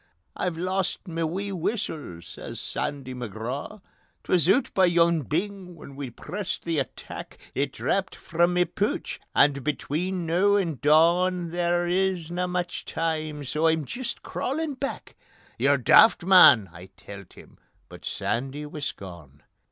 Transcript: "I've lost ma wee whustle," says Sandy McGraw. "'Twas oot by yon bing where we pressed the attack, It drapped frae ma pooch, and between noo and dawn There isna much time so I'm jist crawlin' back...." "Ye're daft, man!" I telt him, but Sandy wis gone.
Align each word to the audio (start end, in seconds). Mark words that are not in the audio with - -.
"I've 0.35 0.57
lost 0.57 1.07
ma 1.07 1.25
wee 1.25 1.49
whustle," 1.51 2.23
says 2.23 2.59
Sandy 2.59 3.13
McGraw. 3.13 3.81
"'Twas 4.23 4.47
oot 4.49 4.73
by 4.73 4.85
yon 4.85 5.21
bing 5.21 5.75
where 5.75 5.91
we 5.91 6.09
pressed 6.09 6.63
the 6.63 6.79
attack, 6.79 7.37
It 7.53 7.71
drapped 7.71 8.15
frae 8.15 8.47
ma 8.47 8.63
pooch, 8.65 9.19
and 9.35 9.63
between 9.63 10.25
noo 10.25 10.55
and 10.55 10.81
dawn 10.81 11.51
There 11.51 11.87
isna 11.87 12.47
much 12.47 12.83
time 12.85 13.43
so 13.43 13.67
I'm 13.67 13.85
jist 13.85 14.23
crawlin' 14.23 14.73
back...." 14.73 15.13
"Ye're 15.59 15.77
daft, 15.77 16.25
man!" 16.25 16.71
I 16.73 16.87
telt 16.97 17.33
him, 17.33 17.59
but 17.87 18.03
Sandy 18.03 18.65
wis 18.65 18.91
gone. 18.93 19.43